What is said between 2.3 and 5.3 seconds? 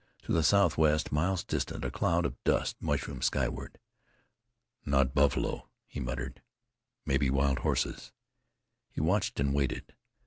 dust mushroomed skyward. "Not